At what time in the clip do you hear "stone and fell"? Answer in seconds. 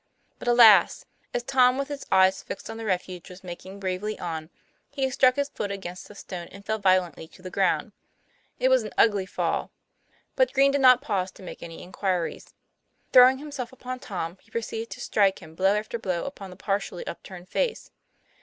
6.15-6.79